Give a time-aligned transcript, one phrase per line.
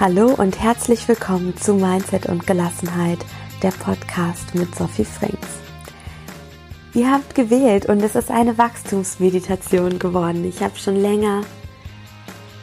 [0.00, 3.18] Hallo und herzlich willkommen zu Mindset und Gelassenheit,
[3.62, 5.46] der Podcast mit Sophie Frings.
[6.94, 10.46] Ihr habt gewählt und es ist eine Wachstumsmeditation geworden.
[10.46, 11.42] Ich habe schon länger,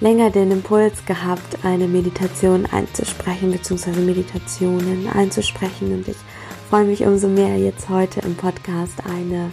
[0.02, 6.18] länger den Impuls gehabt, eine Meditation einzusprechen, beziehungsweise Meditationen einzusprechen und ich
[6.72, 9.52] freue mich umso mehr jetzt heute im Podcast eine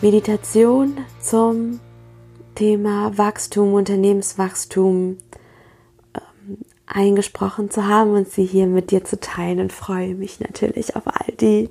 [0.00, 1.78] Meditation zum
[2.54, 5.18] Thema Wachstum, Unternehmenswachstum
[6.86, 11.06] eingesprochen zu haben und sie hier mit dir zu teilen und freue mich natürlich auf
[11.06, 11.70] all die,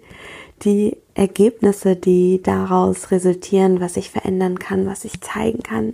[0.64, 5.94] die Ergebnisse, die daraus resultieren, was ich verändern kann, was ich zeigen kann,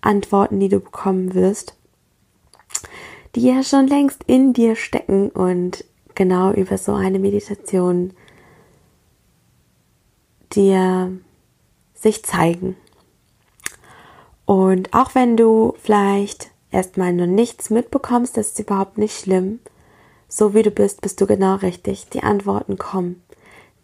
[0.00, 1.76] Antworten, die du bekommen wirst,
[3.34, 8.12] die ja schon längst in dir stecken und genau über so eine Meditation
[10.52, 11.12] dir
[11.94, 12.76] sich zeigen.
[14.46, 19.60] Und auch wenn du vielleicht erstmal nur nichts mitbekommst, das ist überhaupt nicht schlimm.
[20.28, 22.08] So wie du bist, bist du genau richtig.
[22.10, 23.22] Die Antworten kommen.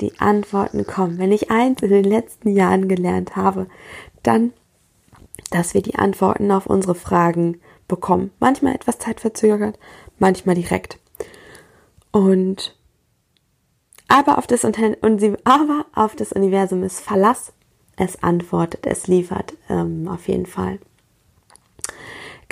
[0.00, 1.18] Die Antworten kommen.
[1.18, 3.68] Wenn ich eins in den letzten Jahren gelernt habe,
[4.22, 4.52] dann,
[5.50, 8.32] dass wir die Antworten auf unsere Fragen bekommen.
[8.40, 9.78] Manchmal etwas zeitverzögert,
[10.18, 10.98] manchmal direkt.
[12.10, 12.76] Und
[14.08, 17.52] aber auf das, aber auf das Universum ist Verlass.
[17.96, 20.80] Es antwortet, es liefert ähm, auf jeden Fall.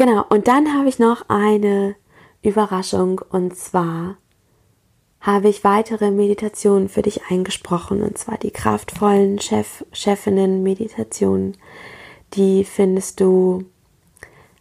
[0.01, 1.95] Genau, und dann habe ich noch eine
[2.41, 4.17] Überraschung und zwar
[5.21, 11.59] habe ich weitere Meditationen für dich eingesprochen und zwar die kraftvollen Chef, Chefinnen Meditationen.
[12.33, 13.67] Die findest du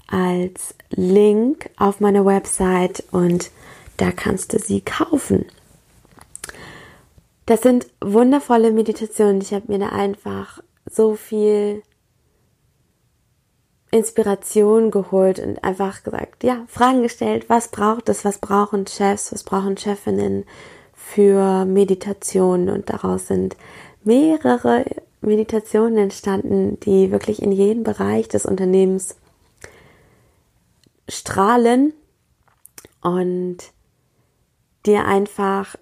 [0.08, 3.50] als Link auf meiner Website und
[3.96, 5.46] da kannst du sie kaufen.
[7.46, 9.40] Das sind wundervolle Meditationen.
[9.40, 11.82] Ich habe mir da einfach so viel
[13.92, 19.44] Inspiration geholt und einfach gesagt, ja, Fragen gestellt, was braucht es, was brauchen Chefs, was
[19.44, 20.46] brauchen Chefinnen
[20.94, 23.58] für Meditation und daraus sind
[24.04, 24.86] mehrere
[25.22, 29.18] Meditationen entstanden, die wirklich in jedem Bereich des Unternehmens
[31.08, 31.94] strahlen
[33.02, 33.58] und
[34.86, 35.76] dir einfach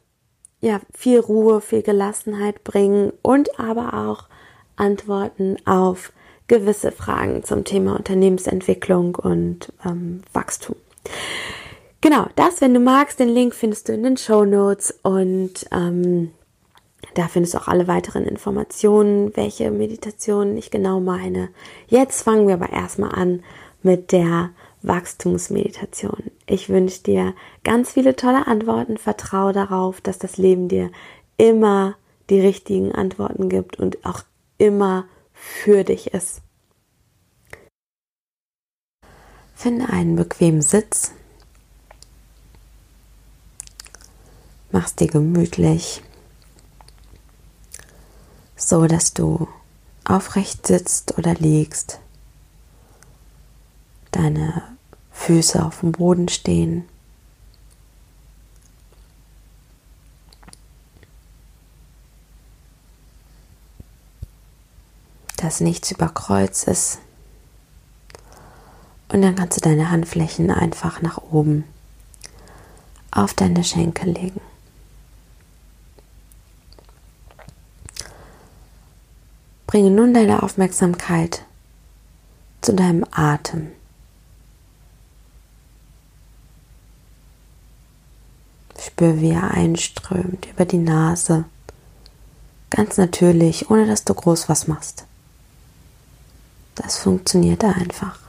[0.61, 4.27] ja viel Ruhe, viel Gelassenheit bringen und aber auch
[4.75, 6.11] Antworten auf
[6.47, 10.75] gewisse Fragen zum Thema Unternehmensentwicklung und ähm, Wachstum.
[12.01, 16.31] Genau, das, wenn du magst, den Link findest du in den Show Notes und ähm,
[17.15, 21.49] da findest du auch alle weiteren Informationen, welche Meditationen ich genau meine.
[21.87, 23.43] Jetzt fangen wir aber erstmal an
[23.81, 24.51] mit der
[24.83, 26.31] Wachstumsmeditation.
[26.45, 27.33] Ich wünsche dir
[27.63, 28.97] ganz viele tolle Antworten.
[28.97, 30.91] Vertraue darauf, dass das Leben dir
[31.37, 31.95] immer
[32.29, 34.21] die richtigen Antworten gibt und auch
[34.57, 35.05] immer
[35.47, 36.41] für dich ist.
[39.55, 41.11] Finde einen bequemen Sitz.
[44.71, 46.03] Mach's dir gemütlich,
[48.55, 49.47] so dass du
[50.03, 51.99] aufrecht sitzt oder liegst.
[54.11, 54.77] Deine
[55.11, 56.87] Füße auf dem Boden stehen.
[65.47, 66.99] Dass nichts über Kreuz ist.
[69.07, 71.63] Und dann kannst du deine Handflächen einfach nach oben
[73.11, 74.41] auf deine Schenkel legen.
[79.67, 81.45] Bringe nun deine Aufmerksamkeit
[82.59, 83.71] zu deinem Atem.
[88.77, 91.45] Spür, wie er einströmt über die Nase.
[92.69, 95.06] Ganz natürlich, ohne dass du groß was machst.
[96.77, 98.19] Das funktioniert einfach.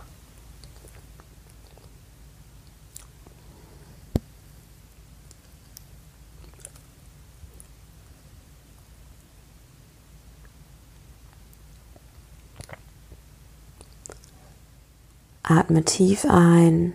[15.42, 16.94] Atme tief ein.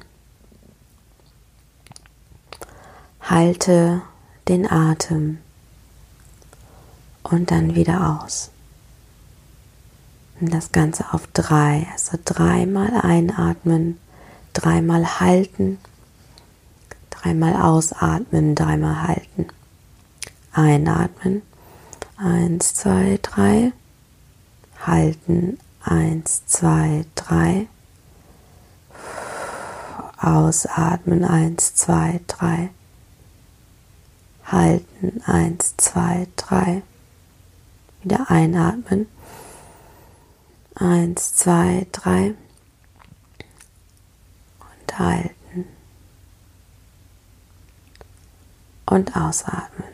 [3.22, 4.02] Halte
[4.48, 5.38] den Atem
[7.22, 8.53] und dann wieder aus.
[10.44, 13.98] Und das Ganze auf drei, also dreimal einatmen,
[14.52, 15.78] dreimal halten,
[17.10, 19.48] dreimal ausatmen, dreimal halten.
[20.52, 21.44] Einatmen,
[22.18, 23.72] eins, zwei, drei,
[24.86, 27.68] halten, eins, zwei, drei,
[30.18, 32.70] ausatmen, eins, zwei, drei,
[34.44, 36.82] halten, eins, zwei, drei,
[38.02, 39.08] wieder einatmen,
[40.76, 42.36] Eins, zwei, drei.
[44.60, 45.66] Und halten.
[48.86, 49.88] Und ausatmen.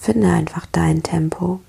[0.00, 1.60] Finde einfach dein Tempo.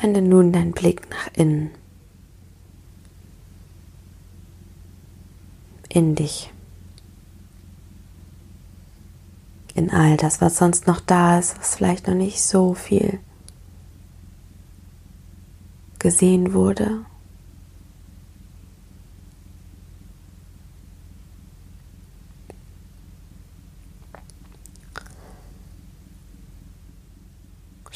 [0.00, 1.70] Wende nun deinen Blick nach innen.
[5.88, 6.52] In dich.
[9.74, 13.18] In all das, was sonst noch da ist, was vielleicht noch nicht so viel
[15.98, 17.04] gesehen wurde.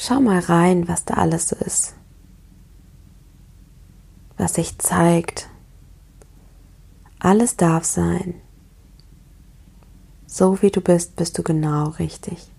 [0.07, 1.95] Schau mal rein, was da alles ist,
[4.37, 5.49] was sich zeigt.
[7.17, 8.35] Alles darf sein.
[10.27, 12.51] So wie du bist, bist du genau richtig.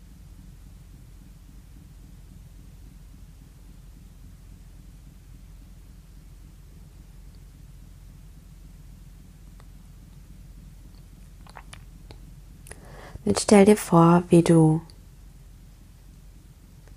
[13.25, 14.83] Jetzt stell dir vor, wie du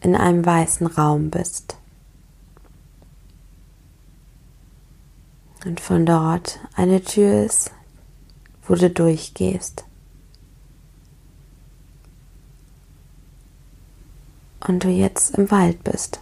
[0.01, 1.77] in einem weißen Raum bist.
[5.65, 7.71] Und von dort eine Tür ist,
[8.65, 9.83] wo du durchgehst.
[14.65, 16.19] Und du jetzt im Wald bist.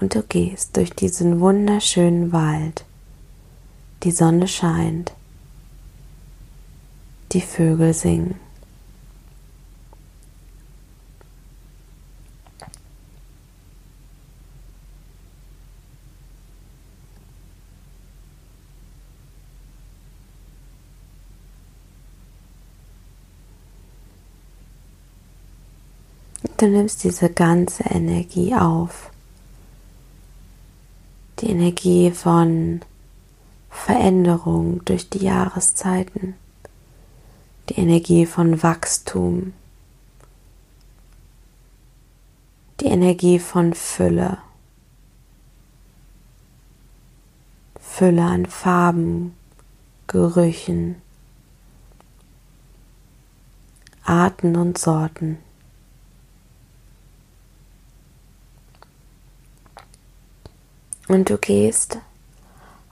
[0.00, 2.84] Und du gehst durch diesen wunderschönen Wald.
[4.04, 5.12] Die Sonne scheint.
[7.32, 8.36] Die Vögel singen.
[26.58, 29.12] Du nimmst diese ganze Energie auf.
[31.38, 32.80] Die Energie von
[33.70, 36.34] Veränderung durch die Jahreszeiten.
[37.68, 39.52] Die Energie von Wachstum.
[42.80, 44.38] Die Energie von Fülle.
[47.80, 49.36] Fülle an Farben,
[50.08, 50.96] Gerüchen,
[54.02, 55.38] Arten und Sorten.
[61.08, 61.98] Und du gehst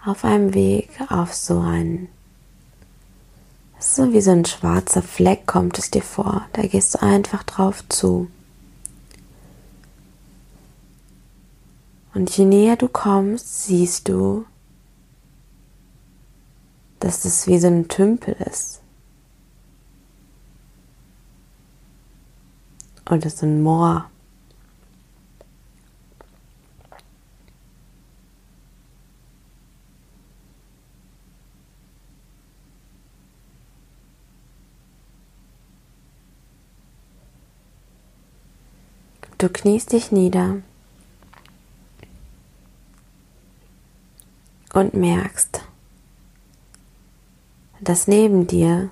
[0.04, 2.08] auf einem Weg auf so einen,
[3.78, 6.46] so wie so ein schwarzer Fleck kommt es dir vor.
[6.54, 8.28] Da gehst du einfach drauf zu.
[12.14, 14.46] Und je näher du kommst, siehst du,
[17.00, 18.80] dass es wie so ein Tümpel ist.
[23.10, 24.10] Oder so ein Moor.
[39.38, 40.62] Du kniest dich nieder
[44.73, 45.61] und merkst,
[47.81, 48.88] dass neben dir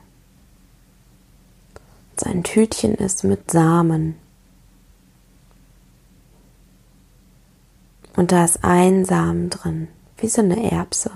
[2.21, 4.17] so ein Tütchen ist mit Samen.
[8.17, 11.11] Und da ist ein Samen drin, wie so eine Erbse.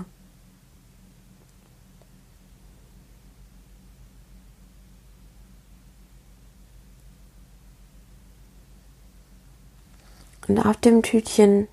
[10.49, 11.67] Und auf dem Tütchen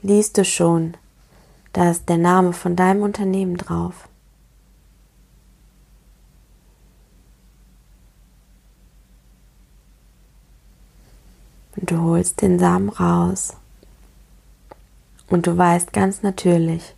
[0.00, 0.96] liest du schon,
[1.74, 4.08] da ist der Name von deinem Unternehmen drauf.
[11.76, 13.54] Und du holst den Samen raus.
[15.28, 16.94] Und du weißt ganz natürlich,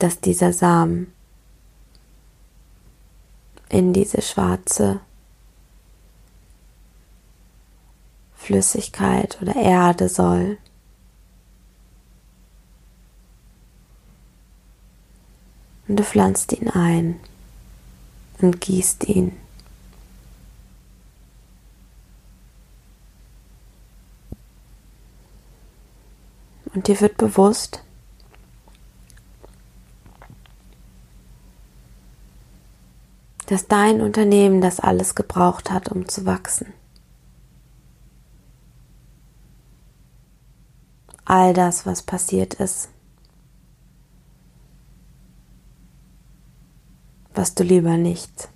[0.00, 1.12] dass dieser Samen
[3.68, 5.00] in diese schwarze
[8.44, 10.58] Flüssigkeit oder Erde soll.
[15.88, 17.20] Und du pflanzt ihn ein
[18.40, 19.32] und gießt ihn.
[26.74, 27.82] Und dir wird bewusst,
[33.46, 36.72] dass dein Unternehmen das alles gebraucht hat, um zu wachsen.
[41.36, 42.90] All das, was passiert ist,
[47.34, 48.48] was du lieber nicht,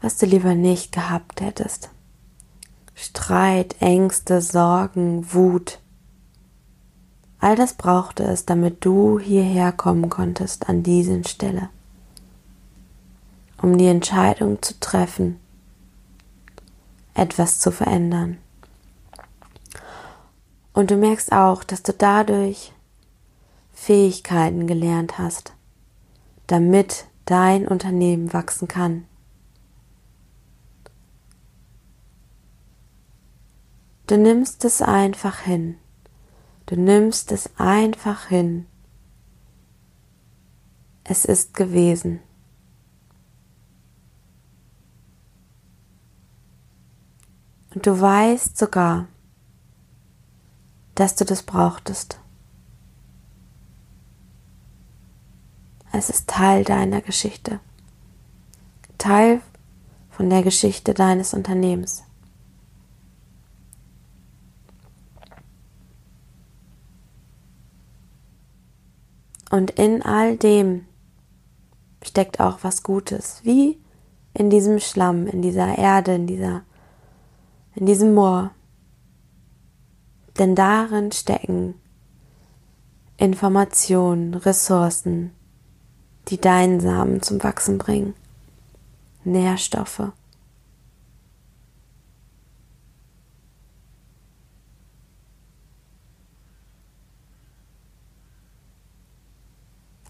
[0.00, 1.90] was du lieber nicht gehabt hättest.
[2.96, 5.78] Streit, Ängste, Sorgen, Wut.
[7.38, 11.68] All das brauchte es, damit du hierher kommen konntest an diesen Stelle,
[13.62, 15.38] um die Entscheidung zu treffen,
[17.14, 18.38] etwas zu verändern.
[20.72, 22.72] Und du merkst auch, dass du dadurch
[23.72, 25.54] Fähigkeiten gelernt hast,
[26.46, 29.06] damit dein Unternehmen wachsen kann.
[34.06, 35.76] Du nimmst es einfach hin.
[36.66, 38.66] Du nimmst es einfach hin.
[41.04, 42.20] Es ist gewesen.
[47.74, 49.06] Und du weißt sogar,
[50.94, 52.20] dass du das brauchtest.
[55.92, 57.60] Es ist Teil deiner Geschichte.
[58.98, 59.40] Teil
[60.10, 62.04] von der Geschichte deines Unternehmens.
[69.50, 70.86] Und in all dem
[72.02, 73.78] steckt auch was Gutes, wie
[74.32, 76.62] in diesem Schlamm, in dieser Erde, in dieser,
[77.74, 78.52] in diesem Moor.
[80.40, 81.74] Denn darin stecken
[83.18, 85.34] Informationen, Ressourcen,
[86.28, 88.14] die deinen Samen zum Wachsen bringen,
[89.22, 90.12] Nährstoffe.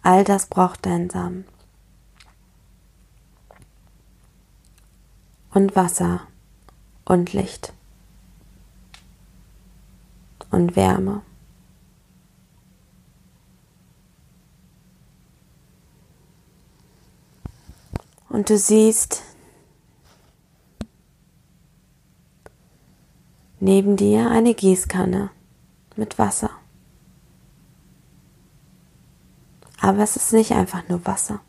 [0.03, 1.45] All das braucht dein Samen.
[5.53, 6.21] Und Wasser
[7.05, 7.73] und Licht
[10.51, 11.23] und Wärme.
[18.29, 19.23] Und du siehst
[23.59, 25.31] neben dir eine Gießkanne
[25.97, 26.51] mit Wasser.
[29.81, 31.41] Aber es ist nicht einfach nur Wasser.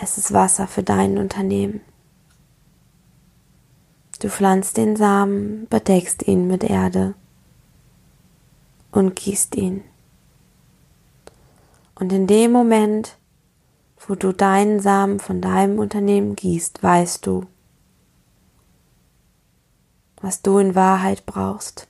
[0.00, 1.80] Es ist Wasser für dein Unternehmen.
[4.18, 7.14] Du pflanzt den Samen, bedeckst ihn mit Erde
[8.90, 9.84] und gießt ihn.
[11.94, 13.16] Und in dem Moment,
[14.06, 17.46] wo du deinen Samen von deinem Unternehmen gießt, weißt du,
[20.20, 21.88] was du in Wahrheit brauchst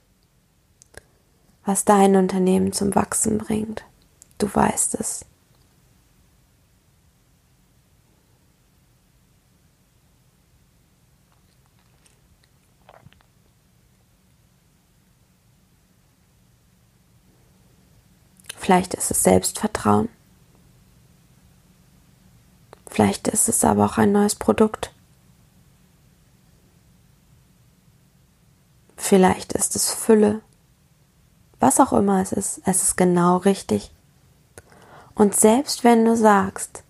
[1.69, 3.85] was dein Unternehmen zum Wachsen bringt.
[4.39, 5.27] Du weißt es.
[18.69, 20.11] Vielleicht ist es Selbstvertrauen.
[22.87, 24.93] Vielleicht ist es aber auch ein neues Produkt.
[28.99, 30.43] Vielleicht ist es Fülle
[31.61, 33.91] was auch immer es ist, es ist genau richtig.
[35.15, 36.85] Und selbst wenn du sagst,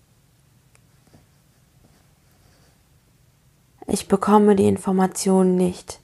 [3.87, 5.99] ich bekomme die Informationen nicht,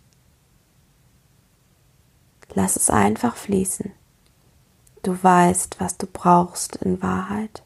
[2.56, 3.92] lass es einfach fließen.
[5.06, 7.62] Du weißt, was du brauchst in Wahrheit.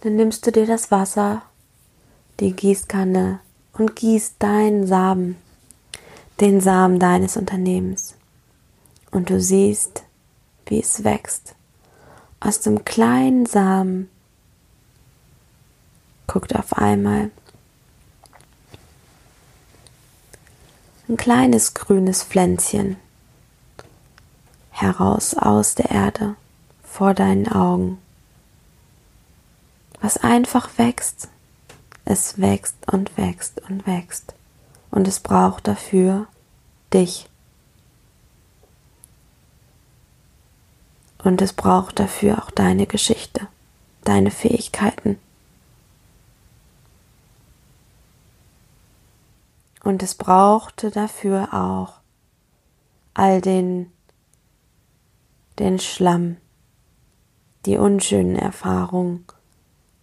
[0.00, 1.42] Dann nimmst du dir das Wasser,
[2.40, 3.38] die Gießkanne
[3.74, 5.36] und gießt deinen Samen
[6.40, 8.16] den Samen deines Unternehmens
[9.12, 10.02] und du siehst,
[10.66, 11.54] wie es wächst.
[12.40, 14.10] Aus dem kleinen Samen
[16.26, 17.30] guckt auf einmal
[21.08, 22.96] ein kleines grünes Pflänzchen
[24.74, 26.34] heraus aus der Erde
[26.82, 27.98] vor deinen Augen,
[30.00, 31.28] was einfach wächst.
[32.04, 34.34] Es wächst und wächst und wächst
[34.90, 36.26] und es braucht dafür
[36.92, 37.28] dich.
[41.22, 43.48] Und es braucht dafür auch deine Geschichte,
[44.02, 45.18] deine Fähigkeiten.
[49.82, 51.94] Und es brauchte dafür auch
[53.14, 53.92] all den,
[55.58, 56.36] den Schlamm,
[57.66, 59.24] die unschönen Erfahrungen,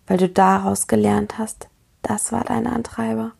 [0.07, 1.69] weil du daraus gelernt hast,
[2.01, 3.33] das war dein Antreiber.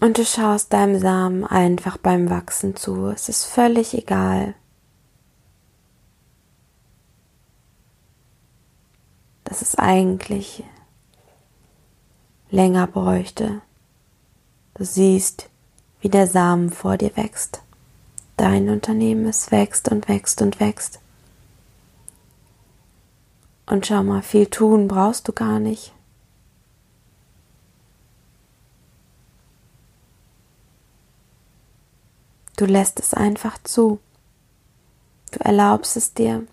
[0.00, 3.08] Und du schaust deinem Samen einfach beim Wachsen zu.
[3.08, 4.54] Es ist völlig egal,
[9.48, 10.62] dass es eigentlich
[12.50, 13.62] länger bräuchte.
[14.74, 15.48] Du siehst,
[16.02, 17.62] wie der Samen vor dir wächst.
[18.36, 21.00] Dein Unternehmen, es wächst und wächst und wächst.
[23.64, 25.94] Und schau mal, viel tun brauchst du gar nicht.
[32.56, 33.98] Du lässt es einfach zu.
[35.30, 36.46] Du erlaubst es dir.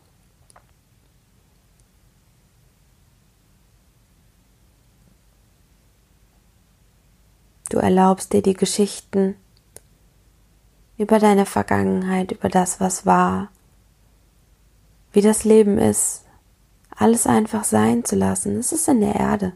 [7.86, 9.36] Erlaubst dir die Geschichten
[10.98, 13.50] über deine Vergangenheit, über das, was war,
[15.14, 16.24] wie das Leben ist,
[16.90, 18.58] alles einfach sein zu lassen.
[18.58, 19.54] Es ist in der Erde.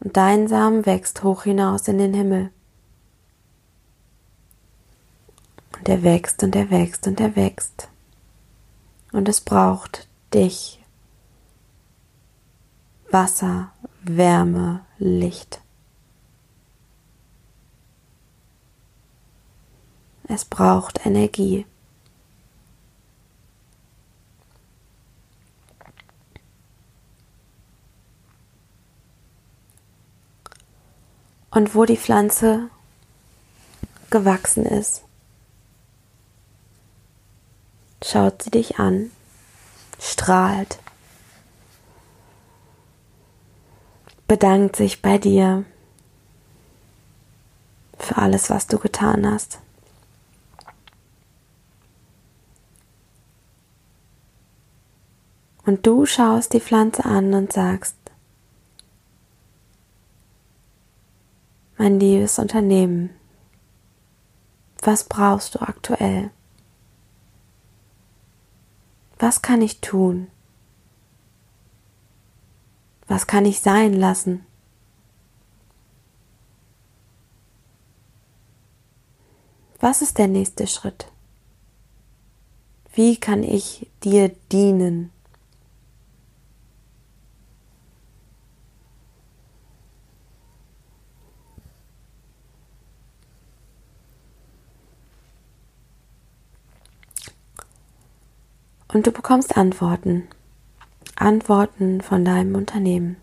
[0.00, 2.50] Und dein Samen wächst hoch hinaus in den Himmel.
[5.78, 7.88] Und er wächst und er wächst und er wächst.
[9.12, 10.82] Und es braucht dich.
[13.10, 13.70] Wasser,
[14.04, 15.60] Wärme, Licht.
[20.24, 21.66] Es braucht Energie.
[31.50, 32.70] Und wo die Pflanze
[34.10, 35.04] gewachsen ist,
[38.02, 39.12] schaut sie dich an,
[40.00, 40.81] strahlt,
[44.32, 45.66] bedankt sich bei dir
[47.98, 49.60] für alles, was du getan hast.
[55.66, 57.94] Und du schaust die Pflanze an und sagst,
[61.76, 63.10] mein liebes Unternehmen,
[64.80, 66.30] was brauchst du aktuell?
[69.18, 70.31] Was kann ich tun?
[73.12, 74.46] Was kann ich sein lassen?
[79.80, 81.12] Was ist der nächste Schritt?
[82.94, 85.10] Wie kann ich dir dienen?
[98.88, 100.28] Und du bekommst Antworten.
[101.22, 103.16] Antworten von deinem Unternehmen.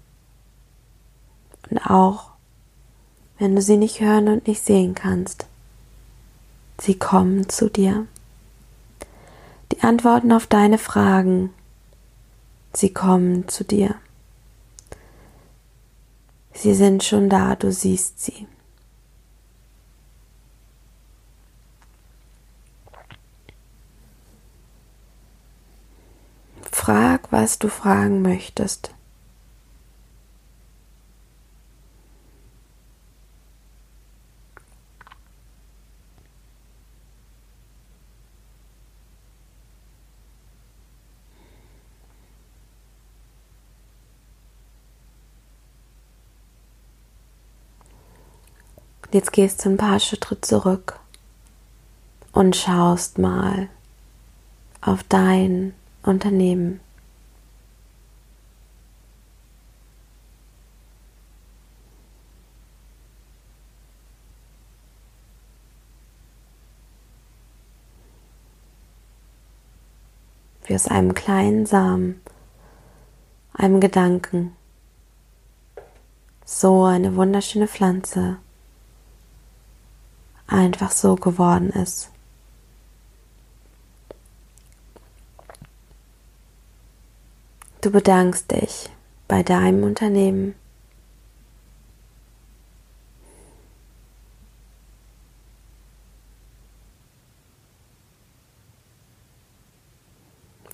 [1.70, 2.32] Und auch,
[3.38, 5.46] wenn du sie nicht hören und nicht sehen kannst,
[6.80, 8.08] sie kommen zu dir.
[9.72, 11.52] Die Antworten auf deine Fragen,
[12.74, 13.96] sie kommen zu dir.
[16.54, 18.48] Sie sind schon da, du siehst sie.
[26.90, 28.90] Frag, was du fragen möchtest.
[49.12, 51.00] Jetzt gehst du ein paar Schritte zurück
[52.32, 53.70] und schaust mal
[54.82, 56.80] auf dein Unternehmen.
[70.66, 72.22] Wie aus einem kleinen Samen,
[73.54, 74.56] einem Gedanken,
[76.46, 78.38] so eine wunderschöne Pflanze
[80.48, 82.12] einfach so geworden ist.
[87.82, 88.90] Du bedankst dich
[89.30, 90.54] bei deinem Unternehmen.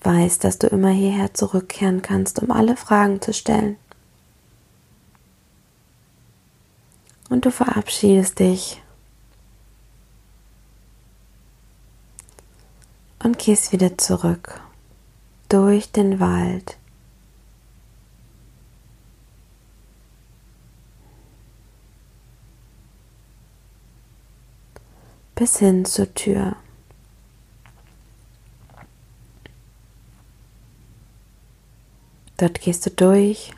[0.02, 3.78] Weißt, dass du immer hierher zurückkehren kannst, um alle Fragen zu stellen.
[7.30, 8.82] Und du verabschiedest dich
[13.20, 14.60] und gehst wieder zurück
[15.50, 16.78] durch den Wald
[25.36, 26.56] bis hin zur Tür.
[32.38, 33.54] Dort gehst du durch.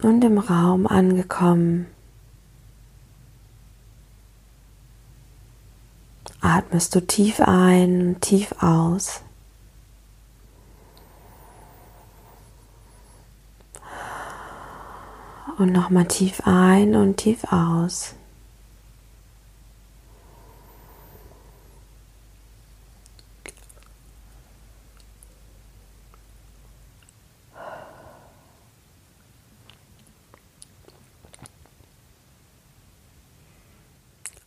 [0.00, 1.86] Und im Raum angekommen,
[6.40, 9.22] atmest du tief ein und tief aus.
[15.58, 18.14] Und nochmal tief ein und tief aus.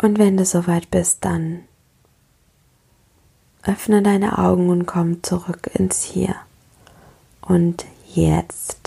[0.02, 1.65] Und wenn du soweit bist, dann
[3.63, 6.36] öffne deine Augen und komm zurück ins Hier
[7.41, 8.81] und Jetzt.